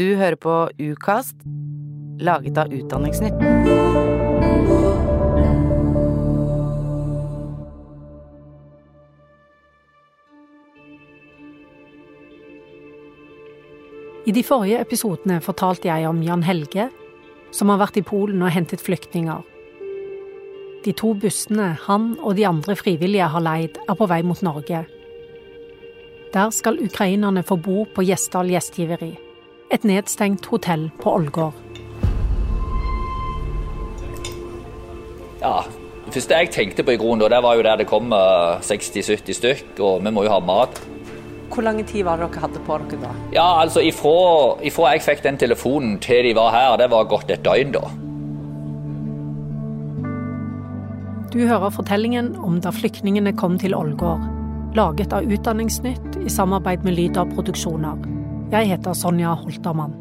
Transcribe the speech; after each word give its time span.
Du 0.00 0.14
hører 0.16 0.36
på 0.40 0.52
Ukast, 0.80 1.36
laget 2.24 2.56
av 2.56 2.70
Utdanningsnytt. 2.72 3.42
I 14.24 14.32
de 14.32 14.46
forrige 14.46 14.80
episodene 14.80 15.36
fortalte 15.44 15.92
jeg 15.92 16.08
om 16.08 16.24
Jan 16.24 16.48
Helge, 16.48 16.88
som 17.52 17.68
har 17.68 17.84
vært 17.84 18.00
i 18.00 18.06
Polen 18.06 18.40
og 18.40 18.56
hentet 18.56 18.80
flyktninger. 18.80 19.44
De 20.86 20.96
to 20.96 21.12
bussene 21.12 21.74
han 21.84 22.14
og 22.22 22.38
de 22.40 22.48
andre 22.48 22.72
frivillige 22.72 23.28
har 23.36 23.50
leid, 23.52 23.76
er 23.84 24.00
på 24.00 24.08
vei 24.08 24.22
mot 24.24 24.40
Norge. 24.40 24.86
Der 26.32 26.54
skal 26.56 26.80
ukrainerne 26.80 27.44
få 27.44 27.60
bo 27.60 27.84
på 27.84 28.08
Gjesdal 28.08 28.48
gjestgiveri, 28.48 29.18
et 29.70 29.84
nedstengt 29.86 30.46
hotell 30.50 30.88
på 31.00 31.14
Ålgård. 31.14 31.54
Ja, 35.40 35.62
det 36.04 36.14
første 36.16 36.40
jeg 36.42 36.50
tenkte 36.52 36.84
på 36.84 36.96
i 36.96 37.00
grunnen, 37.00 37.30
det 37.30 37.38
var 37.42 37.56
jo 37.56 37.64
der 37.64 37.80
det 37.80 37.88
kom 37.88 38.10
60-70 38.10 39.38
stykk, 39.38 39.78
og 39.78 40.02
vi 40.04 40.12
må 40.12 40.26
jo 40.26 40.34
ha 40.34 40.40
mat. 40.42 40.82
Hvor 41.50 41.64
lang 41.66 41.80
tid 41.86 42.04
var 42.06 42.20
det 42.20 42.28
dere 42.30 42.44
hadde 42.44 42.62
på 42.66 42.76
dere 42.82 43.00
da? 43.06 43.14
Ja, 43.34 43.46
altså 43.62 43.82
ifra, 43.82 44.58
ifra 44.66 44.92
jeg 44.94 45.06
fikk 45.06 45.24
den 45.24 45.40
telefonen 45.40 45.98
til 46.02 46.28
de 46.28 46.34
var 46.36 46.52
her, 46.54 46.76
det 46.78 46.90
var 46.92 47.08
gått 47.10 47.30
et 47.30 47.42
døgn 47.46 47.74
da. 47.78 47.86
Du 51.30 51.44
hører 51.46 51.70
fortellingen 51.70 52.34
om 52.42 52.58
da 52.62 52.74
flyktningene 52.74 53.32
kom 53.38 53.54
til 53.58 53.74
Ålgård, 53.78 54.26
laget 54.74 55.14
av 55.14 55.26
Utdanningsnytt 55.30 56.18
i 56.24 56.30
samarbeid 56.30 56.82
med 56.86 56.98
Lyder 56.98 57.30
Produksjoner. 57.36 58.19
Jeg 58.50 58.66
heter 58.66 58.96
Sonja 58.98 59.30
Holtermann. 59.38 59.92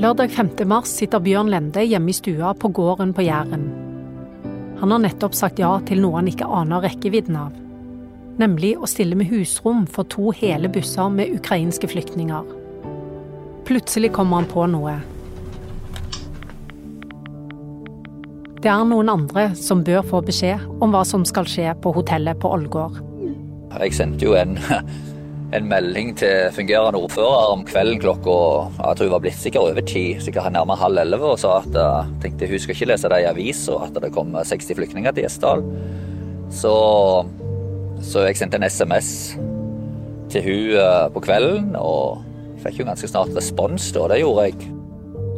Lørdag 0.00 0.32
5. 0.32 0.54
mars 0.64 0.88
sitter 0.96 1.20
Bjørn 1.20 1.52
Lende 1.52 1.84
hjemme 1.84 2.08
i 2.08 2.16
stua 2.16 2.54
på 2.56 2.72
gården 2.72 3.12
på 3.12 3.28
Jæren. 3.28 3.68
Han 4.80 4.96
har 4.96 5.04
nettopp 5.04 5.36
sagt 5.36 5.60
ja 5.60 5.76
til 5.84 6.00
noe 6.00 6.22
han 6.22 6.32
ikke 6.32 6.48
aner 6.48 6.88
rekkevidden 6.88 7.36
av. 7.36 7.52
Nemlig 8.40 8.78
å 8.80 8.88
stille 8.88 9.16
med 9.16 9.28
husrom 9.28 9.84
for 9.84 10.08
to 10.08 10.32
hele 10.40 10.72
busser 10.72 11.12
med 11.12 11.36
ukrainske 11.36 11.92
flyktninger. 11.92 12.48
Plutselig 13.68 14.16
kommer 14.16 14.40
han 14.40 14.48
på 14.48 14.64
noe. 14.72 15.02
Det 18.64 18.70
er 18.72 18.86
noen 18.88 19.10
andre 19.12 19.50
som 19.60 19.82
bør 19.84 20.00
få 20.08 20.22
beskjed 20.24 20.62
om 20.80 20.94
hva 20.94 21.02
som 21.04 21.20
skal 21.28 21.44
skje 21.44 21.74
på 21.84 21.90
hotellet 21.92 22.38
på 22.40 22.48
Ålgård. 22.48 22.94
Jeg 23.74 23.92
sendte 23.92 24.24
jo 24.24 24.32
en, 24.40 24.54
en 25.56 25.66
melding 25.68 26.14
til 26.16 26.48
fungerende 26.56 27.02
ordfører 27.04 27.50
om 27.52 27.66
kvelden 27.68 28.00
klokka 28.00 28.36
tror 28.80 29.02
hun 29.02 29.12
var 29.12 29.20
blitt 29.26 29.36
sikkert 29.36 29.68
over 29.68 29.84
ti, 29.84 30.06
sikkert 30.16 30.54
nærmere 30.54 30.80
halv 30.80 31.02
elleve, 31.02 31.34
og 31.34 31.42
sa 31.42 31.58
at 31.58 31.76
jeg 31.76 32.16
tenkte 32.24 32.48
hun 32.48 32.62
skal 32.64 32.78
ikke 32.78 32.88
lese 32.88 33.10
det 33.12 33.18
i 33.20 33.28
avisa 33.28 33.76
at 33.84 34.00
det 34.00 34.14
kom 34.16 34.32
60 34.32 34.72
flyktninger 34.80 35.12
til 35.12 35.26
Gjesdal. 35.26 35.64
Så, 36.48 36.74
så 38.00 38.24
jeg 38.24 38.40
sendte 38.40 38.62
en 38.62 38.64
SMS 38.64 39.10
til 40.32 40.48
hun 40.48 41.12
på 41.12 41.26
kvelden, 41.28 41.74
og 41.76 42.24
fikk 42.64 42.80
jo 42.80 42.88
ganske 42.88 43.12
snart 43.12 43.36
respons 43.36 43.92
da. 43.92 44.08
Det 44.14 44.22
gjorde 44.24 44.48
jeg. 44.48 44.73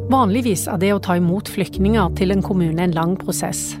Vanligvis 0.07 0.69
er 0.71 0.79
det 0.79 0.93
å 0.95 1.01
ta 1.03 1.17
imot 1.19 1.49
flyktninger 1.51 2.13
til 2.15 2.31
en 2.31 2.43
kommune 2.45 2.79
en 2.79 2.93
lang 2.95 3.17
prosess. 3.19 3.73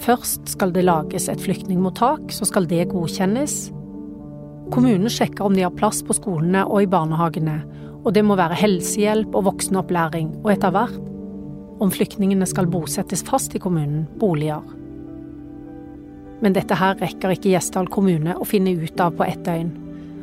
Først 0.00 0.54
skal 0.54 0.72
det 0.72 0.86
lages 0.86 1.26
et 1.28 1.42
flyktningmottak, 1.44 2.30
så 2.32 2.48
skal 2.48 2.64
det 2.70 2.86
godkjennes. 2.94 3.56
Kommunen 4.72 5.12
sjekker 5.12 5.44
om 5.44 5.56
de 5.56 5.66
har 5.66 5.74
plass 5.76 6.00
på 6.06 6.16
skolene 6.16 6.62
og 6.64 6.80
i 6.80 6.88
barnehagene, 6.88 7.58
og 8.06 8.14
det 8.16 8.24
må 8.24 8.38
være 8.40 8.56
helsehjelp 8.56 9.36
og 9.36 9.50
voksenopplæring, 9.50 10.32
og 10.46 10.50
etter 10.54 10.72
hvert, 10.72 10.96
om 11.78 11.92
flyktningene 11.92 12.48
skal 12.48 12.70
bosettes 12.72 13.20
fast 13.26 13.52
i 13.52 13.60
kommunen, 13.60 14.06
boliger. 14.16 14.64
Men 16.40 16.56
dette 16.56 16.78
her 16.78 16.96
rekker 17.02 17.36
ikke 17.36 17.52
Gjesdal 17.52 17.92
kommune 17.92 18.32
å 18.32 18.48
finne 18.48 18.72
ut 18.80 19.04
av 19.04 19.12
på 19.18 19.28
ett 19.28 19.44
døgn. 19.44 19.74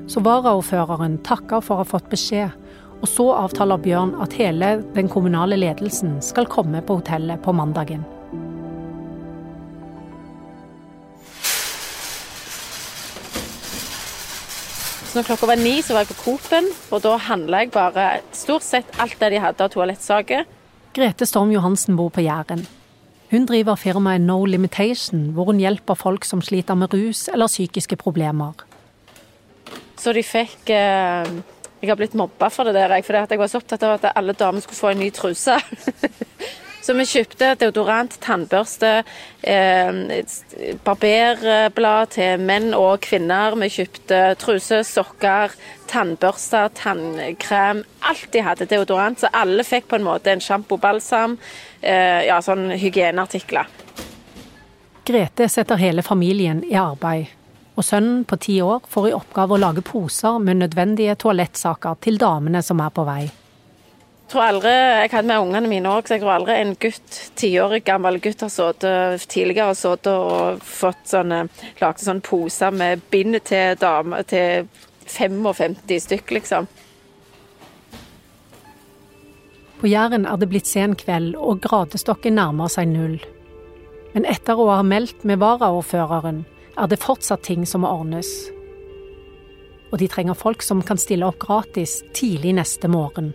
Så 0.09 0.25
varaordføreren 0.25 1.21
takker 1.27 1.61
for 1.61 1.77
å 1.77 1.83
ha 1.83 1.89
fått 1.93 2.09
beskjed, 2.09 2.57
og 3.05 3.11
så 3.11 3.25
avtaler 3.37 3.77
Bjørn 3.77 4.15
at 4.23 4.33
hele 4.33 4.79
den 4.95 5.09
kommunale 5.11 5.59
ledelsen 5.59 6.17
skal 6.25 6.47
komme 6.49 6.81
på 6.81 6.97
hotellet 6.97 7.37
på 7.45 7.53
mandagen. 7.53 8.01
Så 15.05 15.19
når 15.19 15.27
klokka 15.29 15.51
var 15.51 15.61
ni, 15.61 15.77
så 15.85 15.93
var 15.93 16.03
jeg 16.03 16.15
på 16.15 16.17
Coop-en, 16.23 16.71
og 16.91 17.05
da 17.05 17.13
handla 17.29 17.61
jeg 17.61 17.75
bare 17.77 18.07
stort 18.35 18.65
sett 18.65 18.89
alt 18.99 19.15
det 19.21 19.35
de 19.35 19.43
hadde 19.45 19.63
av 19.63 19.71
toalettsaker. 19.71 20.49
Grete 20.97 21.29
Storm 21.29 21.53
Johansen 21.53 21.95
bor 21.99 22.09
på 22.09 22.25
Jæren. 22.25 22.65
Hun 23.29 23.45
driver 23.45 23.77
firmaet 23.77 24.25
No 24.25 24.41
Limitation, 24.49 25.29
hvor 25.37 25.53
hun 25.53 25.61
hjelper 25.61 25.93
folk 25.93 26.25
som 26.25 26.41
sliter 26.41 26.75
med 26.75 26.93
rus 26.93 27.27
eller 27.29 27.51
psykiske 27.51 28.01
problemer. 28.01 28.65
Så 29.95 30.11
de 30.13 30.25
fikk 30.25 30.73
eh, 30.73 31.29
Jeg 31.85 31.91
har 31.93 31.99
blitt 31.99 32.15
mobba 32.17 32.47
for 32.49 32.65
det 32.65 32.73
der, 32.73 32.93
for 33.05 33.13
jeg 33.13 33.37
var 33.37 33.49
så 33.51 33.59
opptatt 33.61 33.83
av 33.85 33.99
at 33.99 34.13
alle 34.17 34.33
damer 34.33 34.63
skulle 34.63 34.79
få 34.79 34.93
en 34.95 35.03
ny 35.03 35.11
truse. 35.13 35.53
så 36.85 36.95
vi 36.97 37.05
kjøpte 37.05 37.51
deodorant, 37.61 38.15
tannbørste, 38.25 38.89
eh, 39.45 39.91
barberblad 40.87 42.15
til 42.17 42.41
menn 42.41 42.73
og 42.73 43.05
kvinner. 43.05 43.53
Vi 43.61 43.69
kjøpte 43.77 44.23
truse, 44.41 44.81
sokker, 44.89 45.53
tannbørster, 45.93 46.73
tannkrem. 46.81 47.85
Alt 48.09 48.27
de 48.33 48.45
hadde 48.49 48.69
deodorant. 48.73 49.21
Så 49.21 49.29
alle 49.29 49.67
fikk 49.67 49.91
på 49.93 50.01
en 50.01 50.09
måte 50.09 50.33
en 50.33 50.41
sjampo, 50.41 50.81
balsam, 50.81 51.37
eh, 51.85 52.25
ja, 52.31 52.41
sånn 52.41 52.71
hygieneartikler. 52.73 53.69
Grete 55.05 55.51
setter 55.53 55.77
hele 55.77 56.01
familien 56.01 56.65
i 56.65 56.73
arbeid 56.81 57.44
og 57.75 57.83
sønnen 57.83 58.23
på 58.27 58.37
ti 58.39 58.59
år 58.63 58.85
får 58.91 59.09
i 59.09 59.15
oppgave 59.15 59.55
å 59.55 59.61
lage 59.61 59.83
poser 59.85 60.37
med 60.39 60.61
nødvendige 60.61 61.17
toalettsaker 61.19 61.97
til 62.03 62.19
damene 62.21 62.61
som 62.63 62.79
er 62.83 62.93
på 62.95 63.03
vei. 63.07 63.23
Jeg 64.25 64.31
tror 64.31 64.41
aldri, 64.41 64.71
jeg 64.73 65.11
hadde 65.11 65.29
med 65.29 65.43
ungene 65.43 65.69
mine 65.69 65.89
òg, 65.91 66.07
så 66.07 66.15
jeg 66.15 66.23
tror 66.23 66.31
aldri 66.33 66.55
en 66.57 66.71
gutt, 66.81 67.17
tiårig 67.37 67.83
gammel 67.85 68.17
gutt 68.23 68.41
har 68.41 68.49
sittet 68.49 69.27
tidligere 69.29 69.75
og, 69.75 70.07
og 70.09 70.63
fått 70.65 71.11
sånne, 71.11 71.43
lagd 71.77 72.01
sånne 72.01 72.25
poser 72.25 72.73
med 72.73 73.03
bind 73.13 73.37
til 73.45 73.77
damer 73.77 74.25
til 74.25 74.65
55 75.05 75.77
stykk, 76.07 76.33
liksom. 76.39 76.65
På 79.77 79.91
Jæren 79.91 80.25
er 80.25 80.41
det 80.41 80.49
blitt 80.49 80.71
sen 80.71 80.95
kveld, 80.97 81.35
og 81.37 81.61
gradestokken 81.61 82.39
nærmer 82.39 82.71
seg 82.73 82.89
null. 82.89 83.19
Men 84.15 84.25
etter 84.31 84.57
å 84.57 84.71
ha 84.71 84.81
meldt 84.81 85.21
med 85.27 85.37
varaordføreren, 85.43 86.45
er 86.75 86.91
det 86.91 87.01
fortsatt 87.01 87.45
ting 87.47 87.65
som 87.67 87.83
må 87.85 87.91
ordnes. 87.91 88.29
Og 89.93 89.99
de 90.01 90.09
trenger 90.11 90.37
folk 90.37 90.63
som 90.65 90.81
kan 90.83 90.99
stille 90.99 91.27
opp 91.27 91.39
gratis 91.39 92.01
tidlig 92.15 92.55
neste 92.57 92.89
morgen. 92.91 93.33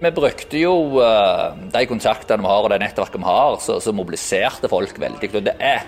Vi 0.00 0.10
brukte 0.12 0.58
jo 0.60 0.72
uh, 1.00 1.54
de 1.72 1.84
kontaktene 1.88 2.44
vi 2.44 2.50
har 2.50 2.66
og 2.66 2.72
det 2.72 2.80
nettverket 2.82 3.20
vi 3.22 3.28
har, 3.28 3.60
så, 3.64 3.78
så 3.80 3.94
mobiliserte 3.96 4.68
folk 4.68 4.98
veldig. 5.00 5.30
Og 5.30 5.46
det, 5.46 5.54
er, 5.56 5.86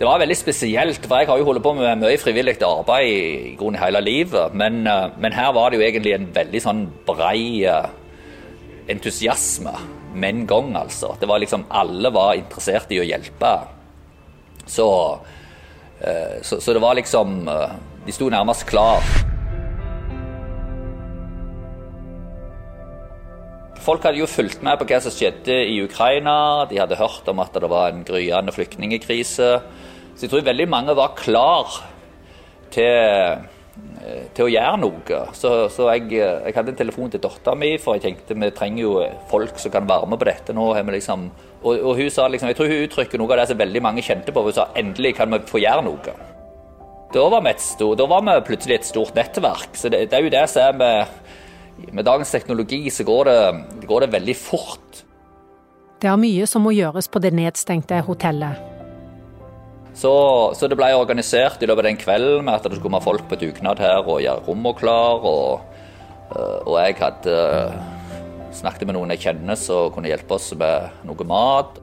det 0.00 0.08
var 0.08 0.22
veldig 0.22 0.38
spesielt, 0.38 1.04
for 1.04 1.22
jeg 1.22 1.30
har 1.30 1.38
jo 1.38 1.46
holdt 1.46 1.62
på 1.62 1.74
med 1.78 2.02
mye 2.02 2.18
frivillig 2.18 2.56
arbeid 2.66 3.06
i, 3.12 3.52
grunnen 3.60 3.78
hele 3.78 4.02
livet. 4.02 4.56
Men, 4.58 4.82
uh, 4.88 5.12
men, 5.22 5.36
her 5.36 5.52
var 5.54 5.70
det 5.70 5.78
jo 5.78 5.86
egentlig 5.86 6.16
en 6.16 6.26
veldig 6.34 6.64
sånn 6.64 6.82
brei 7.06 7.62
uh, 7.68 7.86
entusiasme 8.90 9.76
med 10.16 10.28
en 10.32 10.44
gang, 10.50 10.74
altså. 10.80 11.14
Det 11.20 11.28
var 11.28 11.42
liksom 11.42 11.68
Alle 11.68 12.10
var 12.14 12.34
interessert 12.38 12.90
i 12.96 13.02
å 13.02 13.06
hjelpe. 13.06 13.54
Så 14.66 14.86
så, 16.42 16.58
så, 16.60 16.74
det 16.76 16.80
var 16.82 16.92
liksom 16.98 17.46
De 18.04 18.12
sto 18.12 18.28
nærmest 18.28 18.66
klar. 18.68 19.00
Folk 23.86 24.02
hadde 24.02 24.18
jo 24.18 24.26
fulgt 24.26 24.64
med 24.66 24.80
på 24.80 24.86
hva 24.90 24.98
som 25.00 25.14
skjedde 25.14 25.56
i 25.70 25.78
Ukraina. 25.84 26.66
De 26.66 26.78
hadde 26.80 26.98
hørt 26.98 27.28
om 27.30 27.42
at 27.42 27.54
det 27.54 27.68
var 27.70 27.92
en 27.92 28.04
gryende 28.06 28.54
flyktningkrise. 28.54 29.50
Så 30.16 30.24
jeg 30.24 30.32
tror 30.32 30.46
veldig 30.48 30.66
mange 30.72 30.96
var 30.98 31.14
klar 31.18 31.76
til, 32.74 33.44
til 34.36 34.46
å 34.46 34.52
gjøre 34.52 34.78
noe. 34.82 35.20
Så, 35.34 35.50
så 35.72 35.88
jeg, 35.94 36.08
jeg, 36.14 36.54
hadde 36.54 36.72
en 36.72 36.78
telefon 36.78 37.10
til 37.12 37.22
dattera 37.22 37.56
mi, 37.58 37.72
for 37.82 37.96
jeg 37.96 38.04
tenkte 38.06 38.38
vi 38.38 38.52
trenger 38.54 38.82
jo 38.82 38.94
folk 39.30 39.58
som 39.62 39.74
kan 39.74 39.88
være 39.88 40.08
med 40.10 40.20
på 40.22 40.28
dette. 40.28 40.56
Nå 40.56 40.68
liksom 40.94 41.28
og, 41.66 41.74
og, 41.74 41.92
hun 41.98 42.10
sa 42.12 42.28
liksom, 42.30 42.50
Jeg 42.52 42.58
tror 42.58 42.70
hun 42.70 42.84
uttrykker 42.84 43.20
noe 43.20 43.32
av 43.34 43.40
det 43.40 43.48
som 43.50 43.58
veldig 43.58 43.82
mange 43.82 44.04
kjente 44.04 44.34
på. 44.34 44.44
Hun 44.46 44.54
sa 44.54 44.68
endelig 44.78 45.16
kan 45.18 45.32
vi 45.32 45.42
få 45.48 45.62
gjøre 45.62 45.86
noe. 45.86 46.16
Da 47.14 47.24
var 47.32 47.42
vi, 47.46 47.54
stort, 47.62 47.98
da 47.98 48.06
var 48.10 48.22
vi 48.26 48.36
plutselig 48.46 48.80
et 48.80 48.88
stort 48.88 49.16
nettverk. 49.16 49.74
Så 49.78 49.90
det, 49.92 50.06
det 50.10 50.18
er 50.18 50.26
jo 50.26 50.32
det 50.34 50.44
som 50.52 50.68
er 50.68 50.78
med, 50.78 51.90
med 51.90 52.06
dagens 52.06 52.34
teknologi, 52.34 52.84
så 52.90 53.06
går 53.06 53.30
det, 53.30 53.40
går 53.88 54.04
det 54.04 54.12
veldig 54.14 54.38
fort. 54.38 55.02
Det 56.02 56.10
er 56.12 56.18
mye 56.20 56.46
som 56.50 56.66
må 56.66 56.74
gjøres 56.76 57.08
på 57.08 57.22
det 57.24 57.32
nedstengte 57.34 58.02
hotellet. 58.04 58.75
Så, 59.96 60.12
så, 60.52 60.68
det 60.68 60.76
ble 60.76 60.90
organisert 60.92 61.62
i 61.62 61.68
løpet 61.68 61.80
av 61.80 61.88
den 61.88 61.96
kvelden 62.00 62.44
med 62.44 62.58
at 62.58 62.66
det 62.66 62.74
skulle 62.74 62.84
komme 62.84 63.00
folk 63.00 63.24
på 63.30 63.38
dugnad 63.40 63.80
her 63.80 64.02
og 64.04 64.20
gjøre 64.20 64.44
rommene 64.44 64.76
klare. 64.76 65.30
Og, 65.30 65.78
eh, 66.36 66.58
og, 66.66 66.74
jeg 66.82 66.98
hadde 67.00 67.36
eh, 67.56 67.78
snakket 68.58 68.84
med 68.84 68.98
noen 68.98 69.14
jeg 69.14 69.24
kjenner 69.24 69.56
som 69.56 69.88
kunne 69.94 70.12
hjelpe 70.12 70.36
oss 70.36 70.50
med 70.60 71.00
noe 71.08 71.28
mat. 71.32 71.80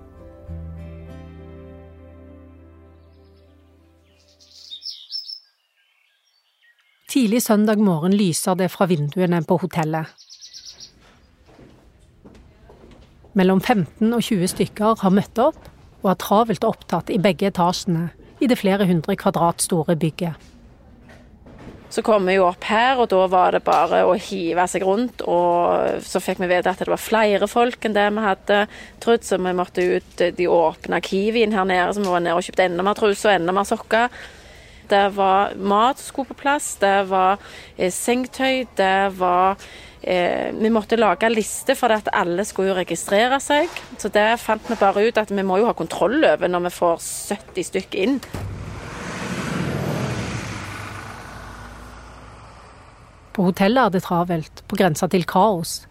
Tidlig 7.09 7.41
søndag 7.45 7.81
morgen 7.81 8.13
lyser 8.13 8.61
det 8.61 8.69
fra 8.73 8.85
vinduene 8.89 9.41
på 9.45 9.57
hotellet. 9.65 10.13
Mellom 13.33 13.57
15 13.57 14.05
og 14.13 14.21
20 14.21 14.49
stykker 14.53 15.01
har 15.01 15.13
møtt 15.13 15.39
opp 15.41 15.72
og 16.03 16.11
er 16.11 16.19
travelt 16.21 16.67
opptatt 16.67 17.11
i 17.13 17.21
begge 17.21 17.49
etasjene 17.49 18.09
i 18.43 18.49
det 18.51 18.59
flere 18.59 18.87
hundre 18.89 19.15
kvadrat 19.19 19.63
store 19.63 19.95
bygget. 19.99 20.49
Så 21.93 22.01
kom 22.01 22.25
vi 22.25 22.39
jo 22.39 22.47
opp 22.47 22.63
her, 22.65 22.97
og 22.97 23.11
da 23.11 23.19
var 23.29 23.53
det 23.53 23.59
bare 23.67 23.99
å 24.09 24.15
hive 24.17 24.63
seg 24.65 24.81
rundt. 24.87 25.21
Og 25.29 26.01
så 26.01 26.17
fikk 26.23 26.39
vi 26.41 26.49
vite 26.49 26.71
at 26.71 26.79
det 26.81 26.89
var 26.89 27.01
flere 27.01 27.45
folk 27.49 27.85
enn 27.85 27.93
det 27.93 28.07
vi 28.15 28.23
hadde 28.25 28.61
trodd, 29.03 29.21
så 29.21 29.37
vi 29.37 29.53
måtte 29.53 29.85
ut 29.99 30.23
De 30.39 30.47
åpna 30.49 30.97
Kiwien 31.05 31.53
her 31.53 31.67
nede, 31.69 31.91
så 31.93 32.01
vi 32.01 32.09
var 32.09 32.23
nede 32.25 32.39
og 32.39 32.47
kjøpte 32.47 32.65
enda 32.65 32.87
mer 32.87 32.97
truser 32.97 33.29
og 33.29 33.35
enda 33.35 33.53
mer 33.53 33.69
sokker. 33.69 34.17
Det 34.89 35.03
var 35.15 35.53
mat 35.55 36.01
som 36.01 36.09
skulle 36.09 36.33
på 36.33 36.41
plass, 36.41 36.73
det 36.81 36.95
var 37.13 37.37
eh, 37.77 37.93
sengetøy, 37.93 38.65
det 38.77 38.97
var 39.21 39.61
eh, 40.03 40.51
vi 40.53 40.71
måtte 40.73 40.99
lage 40.99 41.29
liste 41.31 41.75
for 41.79 41.93
at 41.95 42.09
alle 42.13 42.45
skulle 42.47 42.71
jo 42.71 42.77
registrere 42.77 43.39
seg. 43.43 43.71
Så 43.97 44.11
det 44.13 44.27
fant 44.43 44.69
vi 44.69 44.77
bare 44.79 45.05
ut 45.07 45.19
at 45.19 45.31
vi 45.31 45.45
må 45.45 45.59
jo 45.61 45.69
ha 45.69 45.75
kontroll 45.77 46.19
over 46.21 46.51
når 46.51 46.67
vi 46.67 46.73
får 46.77 47.01
70 47.33 47.69
stykker 47.71 48.03
inn. 48.05 48.19
På 53.33 53.47
hotellet 53.49 53.87
er 53.87 53.95
det 53.95 54.03
travelt, 54.05 54.61
på 54.69 54.77
grensa 54.77 55.09
til 55.09 55.25
kaos. 55.25 55.81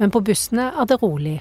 Men 0.00 0.12
på 0.12 0.22
bussene 0.24 0.70
er 0.72 0.88
det 0.88 1.00
rolig. 1.02 1.38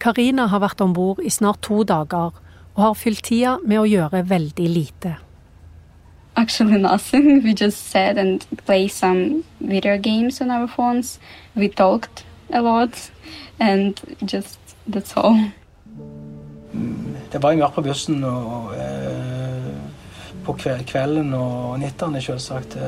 Karina 0.00 0.46
har 0.48 0.62
vært 0.62 0.80
om 0.84 0.94
bord 0.96 1.20
i 1.20 1.32
snart 1.32 1.60
to 1.66 1.82
dager 1.84 2.36
og 2.78 2.84
har 2.84 2.94
fylt 2.96 3.24
tida 3.26 3.56
med 3.66 3.82
å 3.82 3.88
gjøre 3.88 4.22
veldig 4.30 4.68
lite. 4.70 5.16
Actually, 6.38 6.78
nothing. 6.78 7.42
We 7.44 7.52
just 7.52 7.90
sat 7.90 8.16
and 8.16 8.46
played 8.64 8.92
some 8.92 9.42
video 9.60 9.98
games 9.98 10.40
on 10.40 10.50
our 10.50 10.68
phones. 10.68 11.18
We 11.56 11.68
talked 11.68 12.24
a 12.52 12.62
lot, 12.62 13.10
and 13.58 14.00
just 14.24 14.58
that's 14.86 15.16
all. 15.16 15.34
Det 17.32 17.42
var 17.42 17.52
jo 17.52 17.58
mørkt 17.58 17.74
på 17.74 17.82
bussen 17.82 18.22
og 18.24 18.70
eh, 18.78 19.72
på 20.46 20.54
kvelden 20.86 21.34
og 21.34 21.80
nettene, 21.82 22.22
selvsagt. 22.22 22.78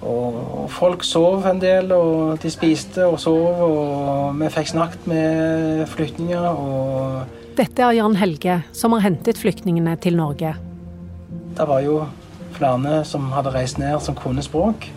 Og, 0.00 0.38
og 0.62 0.70
folk 0.70 1.02
sov 1.04 1.42
en 1.50 1.60
del, 1.60 1.90
og 1.92 2.38
de 2.42 2.52
spiste 2.52 3.02
og 3.04 3.18
sov, 3.20 3.64
og 3.66 4.38
vi 4.38 4.52
fikk 4.54 4.72
snakket 4.76 5.10
med 5.10 5.82
flyktninger. 5.90 6.46
og 6.46 7.58
Dette 7.58 7.82
er 7.82 7.98
Jan 7.98 8.16
Helge, 8.22 8.60
som 8.72 8.94
har 8.94 9.08
hentet 9.08 9.42
flyktningene 9.42 9.98
til 10.00 10.16
Norge. 10.22 10.54
Det 11.56 11.68
var 11.68 11.80
jo 11.80 12.04
flere 12.52 13.04
som 13.04 13.32
hadde 13.32 13.54
reist 13.54 13.78
ned, 13.78 14.00
som 14.00 14.14
kunne 14.14 14.42
språk. 14.42 14.92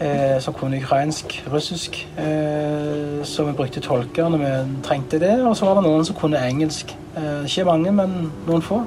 Eh, 0.00 0.40
som 0.40 0.54
kunne 0.54 0.76
ukrainsk, 0.76 1.44
russisk. 1.52 2.08
Eh, 2.18 3.24
så 3.24 3.44
vi 3.44 3.52
brukte 3.52 3.80
tolker 3.80 4.28
når 4.28 4.38
vi 4.38 4.82
trengte 4.82 5.18
det. 5.18 5.46
Og 5.46 5.56
så 5.56 5.66
var 5.66 5.74
det 5.74 5.82
noen 5.82 6.04
som 6.04 6.16
kunne 6.16 6.38
engelsk. 6.48 6.94
Eh, 7.16 7.44
ikke 7.44 7.64
mange, 7.64 7.92
men 7.92 8.32
noen 8.46 8.62
få. 8.62 8.84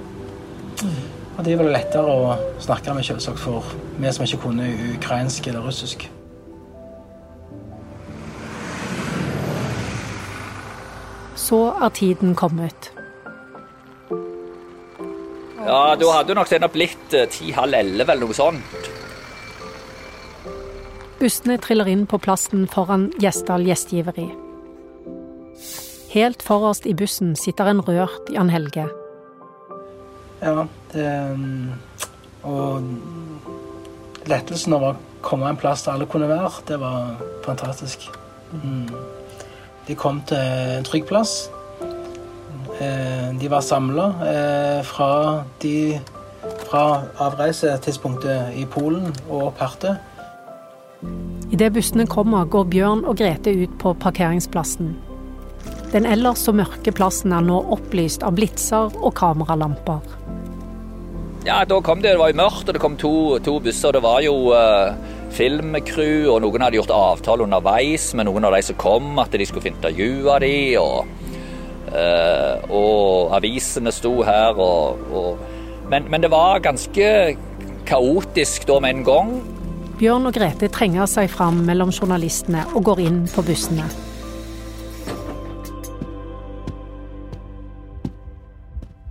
Og 1.37 1.45
de 1.45 1.57
var 1.57 1.67
det 1.67 1.73
lettere 1.73 2.15
å 2.15 2.37
snakke 2.59 2.93
med, 2.93 3.03
selvsagt, 3.03 3.39
for 3.39 3.67
vi 3.99 4.11
som 4.11 4.23
ikke 4.23 4.41
kunne 4.45 4.71
ukrainsk 4.95 5.47
eller 5.47 5.67
russisk. 5.67 6.07
Så 11.35 11.65
er 11.83 11.89
tiden 11.89 12.35
kommet. 12.35 12.93
Ja, 15.65 15.95
da 15.95 16.13
hadde 16.15 16.35
nok 16.35 16.49
den 16.49 16.65
blitt 16.73 17.13
eh, 17.13 17.27
ti-halv 17.29 17.77
elleve 17.77 18.15
eller 18.15 18.29
noe 18.29 18.37
sånt. 18.37 18.89
Bussene 21.21 21.59
triller 21.61 21.89
inn 21.91 22.07
på 22.09 22.17
plassen 22.17 22.65
foran 22.71 23.11
Gjesdal 23.21 23.67
gjestgiveri. 23.67 24.31
Helt 26.11 26.41
forrest 26.43 26.87
i 26.89 26.95
bussen 26.97 27.35
sitter 27.39 27.69
en 27.69 27.83
rørt 27.85 28.31
Jan 28.33 28.49
Helge. 28.51 28.87
Ja, 30.41 30.65
det 30.91 31.07
mm, 31.37 31.69
Og 32.49 32.81
lettelsen 34.25 34.73
over 34.73 34.95
å 34.95 35.21
komme 35.21 35.51
en 35.51 35.59
plass 35.61 35.85
der 35.85 35.93
alle 35.93 36.09
kunne 36.09 36.29
være, 36.29 36.49
det 36.67 36.79
var 36.81 37.21
fantastisk. 37.45 38.09
Mm. 38.51 38.89
De 39.85 39.95
kom 39.95 40.23
til 40.25 40.41
en 40.41 40.87
trygg 40.89 41.05
plass. 41.09 41.51
Eh, 42.81 43.27
de 43.37 43.49
var 43.51 43.61
samla 43.61 44.05
eh, 44.25 44.79
fra, 44.87 45.11
fra 46.65 46.85
avreisetidspunktet 47.27 48.57
i 48.57 48.65
Polen 48.65 49.11
og 49.27 49.51
opp 49.51 49.61
hertil. 49.61 49.99
Idet 51.51 51.73
bussene 51.75 52.07
kommer, 52.09 52.47
går 52.49 52.69
Bjørn 52.71 53.03
og 53.05 53.19
Grete 53.19 53.53
ut 53.53 53.73
på 53.81 53.93
parkeringsplassen. 54.01 54.95
Den 55.91 56.07
ellers 56.07 56.45
så 56.47 56.53
mørke 56.55 56.93
plassen 56.95 57.33
er 57.35 57.43
nå 57.45 57.59
opplyst 57.75 58.23
av 58.25 58.37
blitser 58.39 58.93
og 58.95 59.13
kameralamper. 59.19 60.17
Ja, 61.45 61.61
da 61.65 61.81
kom 61.83 62.01
det, 62.01 62.13
det 62.13 62.21
var 62.21 62.31
jo 62.31 62.37
mørkt, 62.37 62.69
og 62.69 62.77
det 62.77 62.81
kom 62.81 62.95
to, 63.01 63.13
to 63.43 63.57
busser. 63.65 63.97
Det 63.97 64.03
var 64.05 64.21
jo 64.23 64.53
uh, 64.53 64.93
filmcrew, 65.35 66.29
og 66.31 66.43
noen 66.45 66.63
hadde 66.63 66.77
gjort 66.77 66.93
avtale 66.95 67.43
underveis 67.47 68.11
med 68.17 68.29
noen 68.29 68.45
av 68.47 68.55
de 68.55 68.61
som 68.69 68.77
kom, 68.79 69.11
at 69.19 69.33
de 69.33 69.49
skulle 69.49 69.65
få 69.65 69.73
intervjue 69.73 70.37
dem. 70.45 70.77
Og 70.79 71.20
og 71.91 73.33
avisene 73.35 73.91
sto 73.91 74.13
her 74.23 74.55
og, 74.55 75.01
og 75.11 75.89
men, 75.91 76.05
men, 76.07 76.21
det 76.23 76.31
var 76.31 76.61
ganske 76.63 77.07
kaotisk 77.89 78.67
da 78.69 78.77
med 78.79 78.95
en 78.95 79.03
gang. 79.03 79.33
Bjørn 79.99 80.29
og 80.29 80.37
Grete 80.37 80.69
trenger 80.71 81.09
seg 81.09 81.27
fram 81.33 81.65
mellom 81.67 81.91
journalistene 81.91 82.63
og 82.71 82.85
går 82.87 83.03
inn 83.03 83.19
på 83.27 83.43
bussene. 83.43 83.89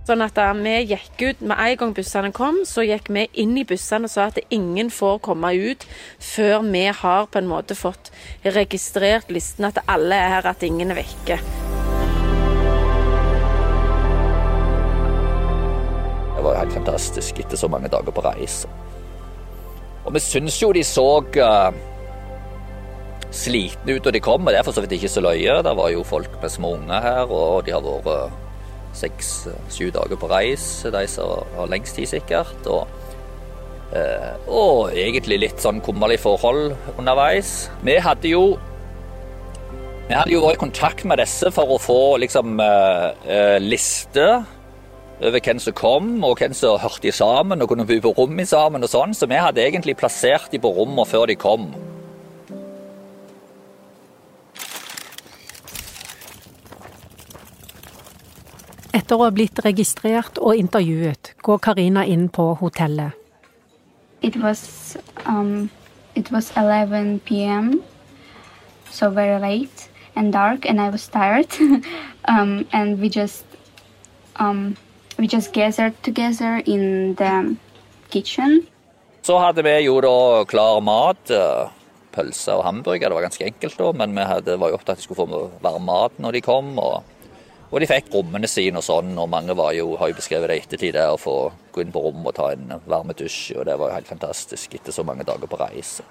Sånn 0.09 0.25
at 0.25 0.39
vi 0.59 0.73
gikk 0.89 1.21
ut 1.21 1.43
Med 1.45 1.59
en 1.61 1.77
gang 1.79 1.93
bussene 1.95 2.33
kom, 2.35 2.63
så 2.67 2.83
gikk 2.83 3.07
vi 3.13 3.29
inn 3.39 3.53
i 3.61 3.63
bussene 3.63 4.09
og 4.09 4.11
sa 4.11 4.27
at 4.27 4.41
ingen 4.49 4.89
får 4.91 5.21
komme 5.23 5.53
ut 5.55 5.85
før 6.19 6.65
vi 6.67 6.87
har 6.89 7.29
på 7.31 7.39
en 7.39 7.47
måte 7.47 7.77
fått 7.79 8.11
registrert 8.43 9.31
listen, 9.31 9.69
at 9.69 9.79
alle 9.87 10.17
er 10.17 10.39
her, 10.39 10.51
at 10.51 10.67
ingen 10.67 10.91
er 10.91 10.99
vekke. 11.05 11.70
Var 16.51 16.65
helt 16.65 16.75
fantastisk 16.75 17.39
etter 17.41 17.59
så 17.59 17.69
mange 17.71 17.89
dager 17.91 18.13
på 18.13 18.23
reise. 18.25 18.69
Og 20.05 20.13
vi 20.15 20.21
syns 20.23 20.57
jo 20.61 20.71
de 20.73 20.83
så 20.85 21.07
uh, 21.21 21.73
slitne 23.31 23.97
ut 23.97 24.05
da 24.05 24.13
de 24.13 24.23
kom, 24.23 24.43
og 24.43 24.51
det 24.53 24.61
er 24.61 24.65
for 24.67 24.75
så 24.75 24.83
vidt 24.83 24.97
ikke 24.97 25.11
så 25.13 25.23
løye. 25.23 25.59
Det 25.65 25.75
var 25.77 25.91
jo 25.93 26.07
folk 26.07 26.33
med 26.41 26.53
små 26.53 26.75
unger 26.79 27.05
her, 27.05 27.29
og 27.29 27.67
de 27.67 27.75
har 27.75 27.85
vært 27.85 28.09
uh, 28.09 28.39
seks-sju 28.97 29.91
dager 29.95 30.19
på 30.19 30.31
reis, 30.31 30.65
de 30.83 31.05
som 31.07 31.45
har 31.57 31.69
lengst 31.71 31.95
tid, 31.99 32.09
sikkert. 32.09 32.65
Og, 32.65 32.89
uh, 33.93 34.33
og 34.49 34.97
egentlig 34.97 35.43
litt 35.45 35.63
sånn 35.63 35.83
kummerlige 35.85 36.25
forhold 36.25 36.73
underveis. 36.97 37.69
Vi 37.85 37.97
hadde 38.01 38.33
jo 38.33 38.45
vi 40.09 40.17
hadde 40.17 40.33
jo 40.33 40.41
vært 40.43 40.57
i 40.57 40.65
kontakt 40.65 41.05
med 41.07 41.21
disse 41.21 41.47
for 41.55 41.71
å 41.71 41.77
få 41.79 42.17
liksom 42.19 42.57
liste 43.63 44.25
over 45.21 45.39
hvem 45.39 45.59
som 45.59 45.73
kom, 45.73 46.09
og 46.23 46.39
hvem 46.41 46.53
som 46.57 46.79
hørte 46.81 47.11
sammen 47.13 47.61
og 47.61 47.69
kunne 47.69 47.85
bo 47.85 47.99
på 48.01 48.13
rom 48.17 48.45
sammen. 48.45 48.83
og 48.83 48.89
sånn, 48.89 49.13
Så 49.13 49.27
vi 49.27 49.35
hadde 49.35 49.61
egentlig 49.61 49.97
plassert 49.97 50.51
de 50.51 50.59
på 50.59 50.73
rommene 50.73 51.05
før 51.05 51.27
de 51.27 51.35
kom. 51.35 51.73
Etter 58.93 59.15
å 59.15 59.23
ha 59.23 59.31
blitt 59.31 59.59
registrert 59.63 60.37
og 60.37 60.55
intervjuet, 60.55 61.33
går 61.41 61.59
Karina 61.59 62.03
inn 62.05 62.27
på 62.29 62.57
hotellet. 62.59 63.13
It 64.21 64.35
was, 64.35 64.97
um, 65.25 65.69
it 66.15 66.31
was 66.31 66.51
11 66.55 67.21
p.m., 67.25 67.81
so 68.91 69.09
very 69.09 69.39
late 69.39 69.89
and 70.15 70.33
dark, 70.33 70.65
and 70.65 70.79
I 70.81 70.89
was 70.89 71.07
tired. 71.07 71.47
um, 72.25 72.67
and 72.73 72.99
we 72.99 73.09
just 73.09 73.45
um, 74.35 74.75
We 75.21 75.27
just 75.29 75.53
gathered 75.53 75.93
together 76.01 76.63
in 76.65 77.13
the 77.15 77.55
kitchen. 78.09 78.65
Så 79.21 79.37
hadde 79.37 79.61
vi 79.61 79.75
jo 79.85 79.99
da 80.01 80.45
klar 80.49 80.81
mat. 80.81 81.29
Eh, 81.29 81.69
pølser 82.11 82.57
og 82.57 82.65
hamburger. 82.65 83.05
Det 83.05 83.17
var 83.19 83.27
ganske 83.27 83.45
enkelt 83.45 83.77
da, 83.77 83.91
men 84.01 84.15
vi 84.17 84.25
hadde, 84.25 84.57
var 84.57 84.71
jo 84.71 84.79
opptatt 84.79 84.95
av 84.95 84.97
at 84.97 85.03
de 85.03 85.05
skulle 85.05 85.21
få 85.21 85.43
varm 85.61 85.85
mat 85.85 86.17
når 86.17 86.39
de 86.39 86.41
kom. 86.41 86.73
og 86.79 87.03
og 87.71 87.79
de 87.79 87.87
fikk 87.87 88.09
rommene 88.11 88.49
sine 88.51 88.81
og 88.81 88.83
sånn, 88.83 89.13
og 89.15 89.29
mange 89.31 89.53
var 89.55 89.71
jo, 89.71 89.93
har 89.95 90.09
jo 90.11 90.17
beskrevet 90.17 90.49
det 90.51 90.57
i 90.57 90.63
ettertid, 90.65 90.91
det 90.97 91.05
å 91.07 91.15
få 91.15 91.35
gå 91.71 91.85
inn 91.85 91.93
på 91.93 92.01
rommet 92.03 92.33
og 92.33 92.35
ta 92.35 92.49
en 92.51 92.73
varme 92.83 93.15
dusj, 93.15 93.53
og 93.55 93.63
det 93.69 93.77
var 93.79 93.93
jo 93.93 93.95
helt 93.95 94.09
fantastisk 94.11 94.75
etter 94.75 94.91
så 94.91 95.05
mange 95.07 95.23
dager 95.23 95.47
på 95.47 95.55
reise. 95.61 96.03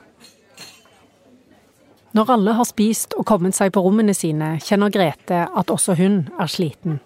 Når 2.16 2.32
alle 2.32 2.56
har 2.56 2.64
spist 2.64 3.12
og 3.12 3.28
kommet 3.28 3.58
seg 3.58 3.74
på 3.76 3.84
rommene 3.84 4.16
sine, 4.16 4.54
kjenner 4.64 4.88
Grete 4.88 5.44
at 5.52 5.68
også 5.68 5.98
hun 6.00 6.22
er 6.40 6.48
sliten. 6.48 7.02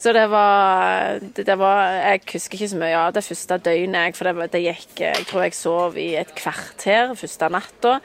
Så 0.00 0.14
det 0.16 0.26
var, 0.32 1.20
det 1.20 1.56
var 1.60 1.80
Jeg 2.00 2.22
husker 2.32 2.56
ikke 2.56 2.68
så 2.72 2.78
mye 2.80 2.96
av 2.96 3.12
det 3.12 3.24
første 3.26 3.58
døgnet, 3.60 4.16
for 4.16 4.30
det, 4.30 4.46
det 4.54 4.62
gikk 4.64 5.02
Jeg 5.04 5.26
tror 5.28 5.44
jeg 5.44 5.56
sov 5.58 5.98
i 6.00 6.14
et 6.16 6.32
kvarter 6.38 7.12
første 7.20 7.50
natta. 7.52 7.98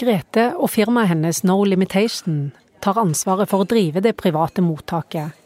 Grete 0.00 0.50
og 0.56 0.68
firmaet 0.72 1.14
hennes 1.14 1.42
No 1.44 1.62
Limitation 1.64 2.50
tar 2.84 3.00
ansvaret 3.00 3.48
for 3.48 3.64
å 3.64 3.68
drive 3.68 4.00
det 4.04 4.16
private 4.20 4.64
mottaket. 4.64 5.36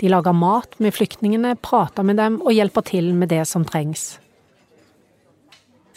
De 0.00 0.08
lager 0.08 0.34
mat 0.34 0.78
med 0.80 0.94
flyktningene, 0.96 1.56
prater 1.60 2.06
med 2.06 2.18
dem 2.18 2.38
og 2.40 2.54
hjelper 2.56 2.86
til 2.88 3.12
med 3.14 3.30
det 3.30 3.42
som 3.50 3.66
trengs. 3.68 4.14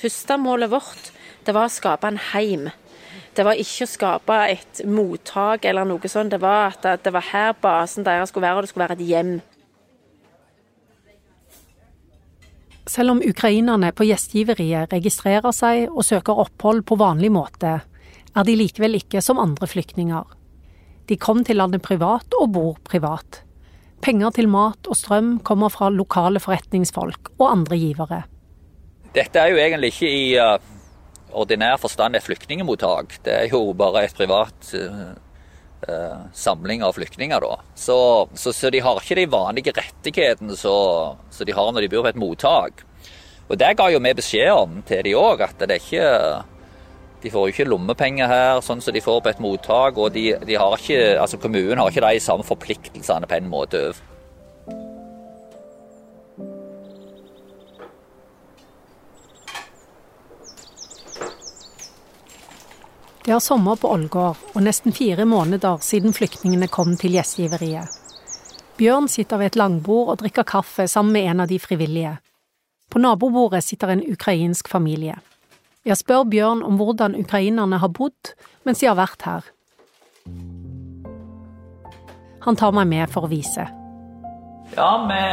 Første 0.01 0.37
målet 0.41 0.73
vårt 0.73 1.13
det 1.45 1.53
var 1.55 1.69
å 1.69 1.73
skape 1.73 2.09
en 2.09 2.19
heim. 2.33 2.69
Det 3.33 3.45
var 3.47 3.57
ikke 3.57 3.87
å 3.87 3.89
skape 3.89 4.35
et 4.53 4.83
mottak 4.85 5.65
eller 5.65 5.87
noe 5.89 6.09
sånt. 6.11 6.33
Det 6.35 6.41
var 6.41 6.69
at 6.69 7.03
det 7.05 7.13
var 7.13 7.25
her 7.31 7.55
basen 7.57 8.05
deres 8.05 8.29
skulle 8.29 8.45
være, 8.45 8.61
og 8.61 8.65
det 8.65 8.69
skulle 8.69 8.87
være 8.87 8.97
et 8.99 9.07
hjem. 9.09 9.33
Selv 12.89 13.15
om 13.15 13.21
ukrainerne 13.23 13.93
på 13.95 14.05
gjestgiveriet 14.05 14.91
registrerer 14.93 15.55
seg 15.55 15.87
og 15.87 16.03
søker 16.05 16.41
opphold 16.43 16.83
på 16.85 16.99
vanlig 16.99 17.31
måte, 17.33 17.79
er 18.33 18.45
de 18.45 18.55
likevel 18.59 18.99
ikke 18.99 19.21
som 19.23 19.41
andre 19.41 19.69
flyktninger. 19.69 20.25
De 21.09 21.17
kom 21.19 21.41
til 21.47 21.59
landet 21.61 21.83
privat 21.85 22.35
og 22.39 22.51
bor 22.53 22.77
privat. 22.85 23.41
Penger 24.03 24.35
til 24.35 24.49
mat 24.51 24.89
og 24.91 24.99
strøm 24.99 25.37
kommer 25.47 25.71
fra 25.71 25.89
lokale 25.89 26.41
forretningsfolk 26.43 27.33
og 27.37 27.47
andre 27.47 27.79
givere. 27.79 28.21
Dette 29.15 29.39
er 29.39 29.53
jo 29.53 29.61
egentlig 29.61 29.93
ikke 29.93 30.09
i 30.09 30.23
uh, 30.41 30.57
ordinær 31.33 31.79
forstand 31.81 32.17
et 32.17 32.25
flyktningmottak. 32.25 33.19
Det 33.25 33.35
er 33.35 33.51
jo 33.51 33.73
bare 33.77 34.05
et 34.07 34.15
privat 34.17 34.71
uh, 34.77 35.11
uh, 35.87 36.23
samling 36.33 36.85
av 36.85 36.95
flyktninger, 36.97 37.43
da. 37.43 37.59
Så, 37.75 37.97
så, 38.33 38.53
så, 38.53 38.71
de 38.73 38.81
har 38.85 39.01
ikke 39.01 39.19
de 39.19 39.27
vanlige 39.31 39.75
rettighetene 39.77 40.57
som 40.59 41.45
de 41.45 41.57
har 41.57 41.73
når 41.73 41.85
de 41.85 41.91
bor 41.93 42.07
på 42.07 42.13
et 42.13 42.23
mottak. 42.23 42.85
Og 43.49 43.59
det 43.59 43.75
ga 43.77 43.89
jo 43.91 44.01
vi 44.01 44.15
beskjed 44.17 44.55
om 44.55 44.81
til 44.87 45.03
de 45.05 45.17
òg, 45.19 45.43
at 45.43 45.59
det 45.67 45.77
er 45.77 45.83
ikke 45.83 46.09
de 47.23 47.31
får 47.31 47.45
jo 47.47 47.53
ikke 47.53 47.69
lommepenger 47.69 48.27
her, 48.27 48.57
sånn 48.63 48.81
som 48.83 48.91
de 48.95 49.01
får 49.03 49.21
på 49.23 49.31
et 49.31 49.43
mottak. 49.43 49.99
Og 49.99 50.11
de, 50.15 50.25
de 50.43 50.57
har 50.59 50.75
ikke, 50.75 51.15
altså 51.21 51.39
kommunen 51.39 51.79
har 51.79 51.91
ikke 51.91 52.03
de 52.03 52.23
samme 52.23 52.43
forpliktelsene 52.47 53.29
på 53.29 53.37
en 53.39 53.47
måte 53.51 53.83
Det 63.23 63.31
er 63.31 63.39
sommer 63.39 63.77
på 63.79 63.87
Ålgård 63.87 64.39
og 64.51 64.63
nesten 64.65 64.91
fire 64.91 65.23
måneder 65.23 65.77
siden 65.79 66.11
flyktningene 66.11 66.67
kom 66.67 66.97
til 66.99 67.13
gjestgiveriet. 67.15 67.87
Bjørn 68.75 69.07
sitter 69.07 69.39
ved 69.39 69.53
et 69.53 69.55
langbord 69.55 70.09
og 70.11 70.17
drikker 70.19 70.43
kaffe 70.43 70.87
sammen 70.91 71.13
med 71.15 71.29
en 71.31 71.43
av 71.45 71.47
de 71.47 71.59
frivillige. 71.59 72.17
På 72.91 72.99
nabobordet 72.99 73.63
sitter 73.63 73.93
en 73.93 74.03
ukrainsk 74.11 74.67
familie. 74.67 75.15
Jeg 75.85 75.97
spør 76.01 76.23
Bjørn 76.27 76.65
om 76.67 76.75
hvordan 76.75 77.15
ukrainerne 77.15 77.79
har 77.79 77.93
bodd 77.95 78.33
mens 78.67 78.83
de 78.83 78.91
har 78.91 78.99
vært 78.99 79.23
her. 79.23 79.47
Han 82.43 82.59
tar 82.59 82.75
meg 82.75 82.91
med 82.91 83.07
for 83.13 83.23
å 83.23 83.31
vise. 83.31 83.69
Ja, 84.75 84.91
vi 85.07 85.23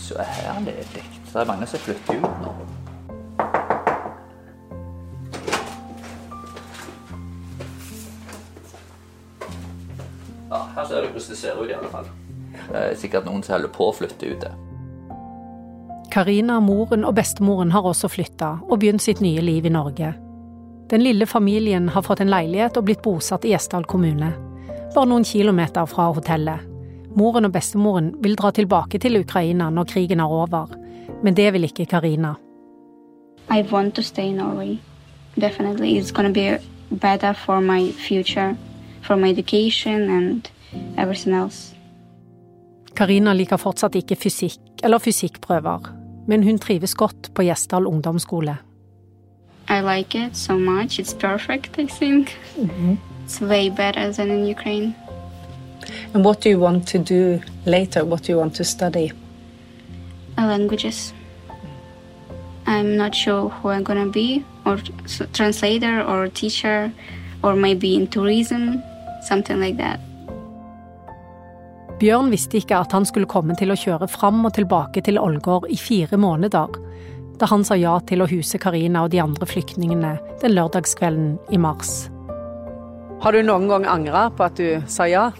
Så 0.00 0.16
er 0.24 0.64
det 0.64 0.80
dekt. 0.94 1.20
Det 1.28 1.40
er 1.42 1.44
mange 1.44 1.66
som 1.68 1.80
flytter 1.84 2.24
ut 2.24 2.40
nå. 2.40 2.67
Ja, 10.50 10.62
her 10.76 10.84
ser 10.88 11.02
du 11.04 11.10
hvordan 11.12 11.28
det 11.28 11.36
ser 11.36 11.60
ut, 11.60 11.68
i 11.70 11.76
alle 11.76 11.90
fall. 11.92 12.08
Det 12.68 12.80
er 12.80 12.96
sikkert 12.96 13.28
noen 13.28 13.42
som 13.44 13.58
holder 13.58 13.72
på 13.74 13.90
å 13.90 13.94
flytte 13.96 14.30
ut. 14.32 14.40
det. 14.40 14.54
Karina, 16.10 16.60
moren 16.60 17.04
og 17.04 17.14
bestemoren 17.14 17.70
har 17.70 17.84
også 17.84 18.08
flytta 18.08 18.54
og 18.64 18.78
begynt 18.80 19.04
sitt 19.04 19.20
nye 19.20 19.42
liv 19.44 19.66
i 19.66 19.72
Norge. 19.72 20.14
Den 20.88 21.04
lille 21.04 21.26
familien 21.26 21.88
har 21.92 22.02
fått 22.02 22.22
en 22.24 22.30
leilighet 22.32 22.76
og 22.80 22.86
blitt 22.88 23.02
bosatt 23.04 23.44
i 23.44 23.52
Gjesdal 23.52 23.84
kommune, 23.84 24.32
bare 24.94 25.08
noen 25.10 25.24
kilometer 25.24 25.84
fra 25.86 26.08
hotellet. 26.16 26.64
Moren 27.18 27.48
og 27.48 27.52
bestemoren 27.52 28.14
vil 28.24 28.36
dra 28.40 28.50
tilbake 28.56 28.98
til 29.02 29.20
Ukraina 29.20 29.68
når 29.70 29.90
krigen 29.92 30.20
er 30.24 30.32
over, 30.32 30.72
men 31.22 31.36
det 31.36 31.52
vil 31.52 31.68
ikke 31.68 31.86
Karina. 31.92 32.34
I 33.50 33.62
want 33.62 33.94
to 33.94 34.02
stay 34.02 34.28
in 34.28 34.36
Norway. 34.36 34.78
Definitely, 35.38 35.98
it's 35.98 36.10
gonna 36.10 36.28
to 36.28 36.34
be 36.34 36.58
better 36.90 37.32
for 37.34 37.60
my 37.60 37.92
future, 37.92 38.56
for 39.08 39.16
my 39.16 39.30
education 39.30 40.10
and 40.10 40.50
everything 40.98 41.34
else. 41.34 41.74
Karina 42.94 43.32
liker 43.32 43.56
fortsatt 43.56 43.94
ikke 43.96 44.16
fysikk 44.20 44.82
eller 44.84 45.00
fysikkprøver, 45.00 45.92
men 46.28 46.44
hun 46.44 46.58
trives 46.58 46.94
godt 46.94 47.30
på 47.34 47.46
Gjesdal 47.48 47.86
ungdomsskole. 47.86 48.58
I 49.70 49.80
like 49.80 50.18
it 50.26 50.36
so 50.36 50.58
much. 50.58 51.00
It's 51.00 51.14
perfect, 51.14 51.78
I 51.78 51.86
think. 51.86 52.36
Mm 52.56 52.70
-hmm. 52.70 52.96
It's 53.24 53.40
way 53.40 53.70
better 53.70 54.12
than 54.12 54.30
in 54.30 54.50
Ukraine. 54.50 54.94
And 56.14 56.24
what 56.24 56.44
do 56.44 56.50
you 56.50 56.60
want 56.60 56.86
to 56.86 56.98
do 56.98 57.40
later? 57.66 58.04
What 58.04 58.26
do 58.26 58.32
you 58.32 58.40
want 58.40 58.54
to 58.56 58.64
study? 58.64 59.12
Uh, 60.38 60.44
languages. 60.46 61.14
I'm 62.66 62.96
not 62.96 63.14
sure 63.14 63.48
who 63.48 63.68
I'm 63.68 63.82
gonna 63.82 64.10
be, 64.12 64.44
or 64.64 64.78
translator, 65.32 66.02
or 66.02 66.28
teacher, 66.28 66.92
or 67.42 67.56
maybe 67.56 67.94
in 67.94 68.06
tourism, 68.06 68.82
something 69.26 69.60
like 69.60 69.78
that. 69.78 70.00
Bjørn 71.98 72.30
visste 72.30 72.60
ikke 72.60 72.78
at 72.78 72.92
han 72.94 73.06
skulle 73.08 73.26
komme 73.26 73.56
til 73.58 73.74
å 73.74 73.78
kjøre 73.78 74.06
fram 74.10 74.44
og 74.46 74.54
tilbake 74.54 75.02
til 75.02 75.18
Ålgård 75.18 75.66
i 75.72 75.78
fire 75.80 76.18
måneder, 76.20 76.78
da 77.38 77.46
han 77.50 77.64
sa 77.66 77.74
ja 77.78 77.96
til 78.06 78.22
å 78.22 78.28
huse 78.30 78.58
Karina 78.62 79.04
og 79.06 79.12
de 79.14 79.22
andre 79.22 79.46
flyktningene 79.46 80.14
den 80.42 80.54
lørdagskvelden 80.54 81.36
i 81.54 81.58
mars. 81.58 82.06
Har 83.22 83.34
du 83.34 83.42
noen 83.42 83.66
gang 83.70 83.86
angra 83.90 84.28
på 84.30 84.46
at 84.46 84.58
du 84.58 84.78
sa 84.90 85.08
ja? 85.10 85.30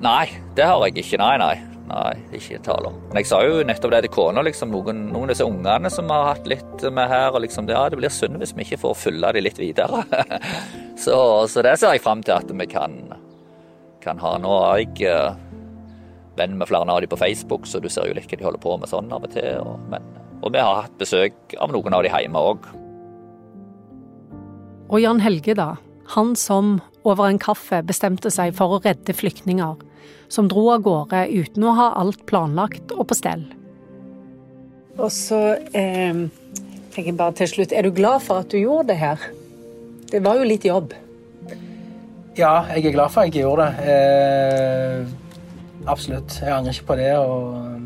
Nei, 0.00 0.30
det 0.56 0.64
har 0.64 0.80
jeg 0.88 1.02
ikke. 1.02 1.20
Nei, 1.20 1.34
nei. 1.40 1.56
Nei, 1.90 2.12
ikke 2.38 2.60
tale 2.62 2.86
om. 2.92 2.98
Men 3.10 3.18
jeg 3.18 3.28
sa 3.32 3.40
jo 3.42 3.64
nettopp 3.66 3.90
det 3.96 4.04
til 4.06 4.12
kona. 4.14 4.44
Liksom, 4.46 4.70
noen, 4.70 5.02
noen, 5.10 5.26
av 5.26 5.32
disse 5.32 5.46
ungene 5.48 5.90
som 5.90 6.12
har 6.12 6.28
hatt 6.28 6.46
litt 6.48 6.84
med 6.86 7.10
her, 7.10 7.34
og 7.34 7.42
liksom, 7.42 7.66
ja, 7.68 7.82
det 7.90 7.98
blir 7.98 8.12
synd 8.14 8.38
hvis 8.38 8.54
vi 8.54 8.62
ikke 8.64 8.78
får 8.84 8.94
fylle 9.00 9.32
de 9.34 9.42
litt 9.42 9.58
videre. 9.58 10.04
så, 11.04 11.16
så, 11.50 11.64
det 11.66 11.74
ser 11.80 11.96
jeg 11.96 12.04
fram 12.04 12.22
til 12.22 12.36
at 12.36 12.52
vi 12.54 12.68
kan, 12.70 12.94
kan 14.04 14.20
ha. 14.22 14.36
Nå 14.40 14.56
er 14.70 14.82
jeg 14.82 15.08
eh, 15.10 15.38
venn 16.40 16.58
med 16.58 16.70
flere 16.70 16.88
av 16.88 17.02
dem 17.02 17.10
på 17.10 17.18
Facebook, 17.20 17.66
så 17.66 17.80
du 17.82 17.88
ser 17.92 18.08
jo 18.08 18.16
litt 18.16 18.30
hva 18.30 18.38
de 18.38 18.48
holder 18.48 18.62
på 18.62 18.76
med 18.80 18.90
sånn 18.90 19.12
av 19.12 19.26
og 19.26 19.34
til. 19.34 19.60
Og, 19.64 19.78
men, 19.92 20.06
og 20.40 20.54
vi 20.54 20.62
har 20.62 20.84
hatt 20.84 20.96
besøk 21.00 21.56
av 21.60 21.74
noen 21.74 21.96
av 21.96 22.04
de 22.06 22.12
hjemme 22.12 22.44
òg. 22.52 22.68
Og 24.90 24.98
Jan 24.98 25.22
Helge, 25.22 25.54
da. 25.54 25.74
Han 26.16 26.34
som 26.34 26.80
over 27.06 27.28
en 27.30 27.38
kaffe 27.40 27.80
bestemte 27.86 28.32
seg 28.34 28.56
for 28.58 28.74
å 28.74 28.82
redde 28.82 29.14
flyktninger. 29.14 29.86
Som 30.30 30.48
dro 30.50 30.66
av 30.74 30.82
gårde 30.86 31.26
uten 31.30 31.66
å 31.66 31.74
ha 31.78 31.90
alt 32.00 32.24
planlagt 32.30 32.92
og 32.96 33.06
på 33.10 33.18
stell. 33.18 33.44
Og 34.98 35.08
så 35.14 35.38
eh, 35.76 36.26
tenker 36.90 37.12
jeg 37.12 37.18
bare 37.18 37.36
til 37.38 37.50
slutt, 37.50 37.72
er 37.72 37.86
du 37.86 37.94
glad 37.94 38.24
for 38.26 38.42
at 38.42 38.50
du 38.50 38.58
gjorde 38.58 38.90
det 38.90 38.98
her? 39.00 39.30
Det 40.10 40.20
var 40.24 40.40
jo 40.40 40.48
litt 40.48 40.66
jobb. 40.66 40.92
Ja, 42.40 42.54
jeg 42.72 42.88
er 42.88 42.94
glad 42.96 43.12
for 43.12 43.20
at 43.20 43.28
jeg 43.28 43.44
gjorde 43.44 43.68
det. 43.68 43.90
Eh 43.92 45.28
Absolutt. 45.86 46.40
Jeg 46.42 46.52
angrer 46.52 46.72
ikke 46.72 46.86
på 46.86 46.96
det. 46.96 47.16
Og, 47.16 47.80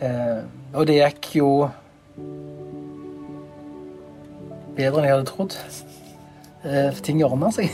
eh, 0.00 0.42
og 0.74 0.86
det 0.86 0.98
gikk 1.00 1.30
jo 1.36 1.50
bedre 4.78 5.00
enn 5.00 5.08
jeg 5.08 5.14
hadde 5.16 5.28
trodd. 5.28 5.58
Eh, 6.64 7.00
ting 7.02 7.24
ordna 7.26 7.50
seg. 7.54 7.72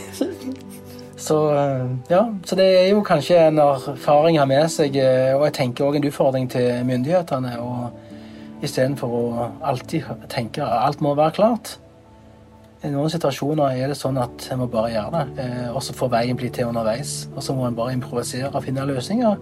så 1.27 1.39
eh, 1.53 1.85
ja, 2.09 2.25
så 2.45 2.57
det 2.57 2.67
er 2.79 2.89
jo 2.89 3.05
kanskje 3.05 3.39
en 3.47 3.61
erfaring 3.61 4.39
her 4.39 4.49
med 4.49 4.67
seg, 4.73 4.97
eh, 4.97 5.33
og 5.37 5.45
jeg 5.47 5.57
tenker 5.61 5.87
òg 5.87 5.99
en 5.99 6.09
utfordring 6.09 6.49
til 6.51 6.83
myndighetene. 6.89 7.59
og 7.61 8.01
Istedenfor 8.65 9.11
å 9.13 9.49
alltid 9.67 10.07
tenke 10.31 10.63
at 10.63 10.87
alt 10.87 11.01
må 11.03 11.13
være 11.13 11.37
klart. 11.37 11.75
I 12.83 12.91
noen 12.91 13.09
situasjoner 13.09 13.77
er 13.79 13.91
det 13.91 13.97
sånn 13.97 14.17
at 14.19 14.49
en 14.51 14.59
må 14.61 14.67
bare 14.71 14.91
gjøre 14.91 15.21
det, 15.21 15.45
eh, 15.45 15.69
og 15.71 15.79
så 15.85 15.95
får 15.95 16.11
veien 16.17 16.37
bli 16.37 16.49
til 16.53 16.69
underveis. 16.69 17.29
Og 17.35 17.45
så 17.45 17.55
må 17.55 17.69
en 17.69 17.77
bare 17.77 17.95
improvisere 17.95 18.51
og 18.51 18.65
finne 18.65 18.85
løsninger. 18.89 19.39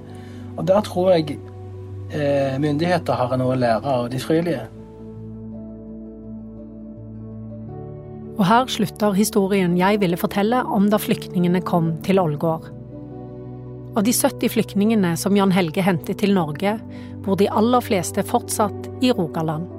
Og 0.54 0.63
der 0.70 0.86
tror 0.86 1.16
jeg 1.16 1.40
eh, 2.13 2.56
myndigheter 2.62 3.18
har 3.18 3.34
noe 3.42 3.56
å 3.56 3.60
lære 3.60 3.98
av 3.98 4.12
de 4.13 4.22
frivillige. 4.22 4.68
Og 8.34 8.46
her 8.50 8.70
slutter 8.72 9.13
historien 9.18 9.75
jeg 9.78 10.00
ville 10.02 10.18
fortelle 10.18 10.63
om 10.74 10.88
da 10.90 11.02
flyktningene 11.02 11.62
kom 11.66 11.94
til 12.06 12.22
Ålgård. 12.22 12.70
Av 13.94 14.06
de 14.06 14.13
70 14.13 14.50
flyktningene 14.56 15.13
som 15.22 15.36
Jan 15.38 15.54
Helge 15.54 15.84
hentet 15.86 16.22
til 16.22 16.34
Norge, 16.34 16.80
bor 17.24 17.38
de 17.38 17.50
aller 17.50 17.86
fleste 17.86 18.25
fortsatt 18.25 18.90
i 19.06 19.13
Rogaland. 19.13 19.73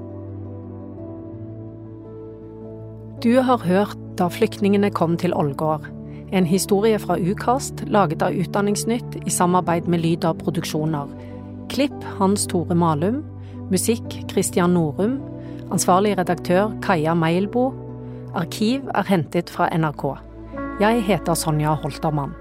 Du 3.25 3.39
har 3.41 3.59
hørt 3.59 3.97
Da 4.19 4.27
flyktningene 4.29 4.91
kom 4.93 5.15
til 5.17 5.33
Ålgård, 5.35 5.87
en 6.33 6.45
historie 6.47 6.99
fra 7.01 7.17
Ukast 7.17 7.81
laget 7.89 8.23
av 8.23 8.37
Utdanningsnytt 8.37 9.17
i 9.25 9.33
samarbeid 9.33 9.89
med 9.89 10.05
Lyda 10.05 10.35
Produksjoner. 10.37 11.09
Klipp 11.73 12.05
Hans 12.19 12.45
Tore 12.47 12.77
Malum. 12.77 13.23
Musikk 13.73 14.05
Christian 14.31 14.77
Norum. 14.77 15.17
Ansvarlig 15.73 16.19
redaktør 16.19 16.77
Kaja 16.85 17.17
Meilbo. 17.17 17.71
Arkiv 18.37 18.93
er 18.95 19.09
hentet 19.09 19.51
fra 19.51 19.71
NRK. 19.73 20.05
Jeg 20.85 21.03
heter 21.09 21.35
Sonja 21.35 21.75
Holtermann. 21.81 22.37